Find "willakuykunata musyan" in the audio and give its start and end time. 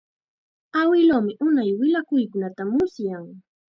1.79-3.25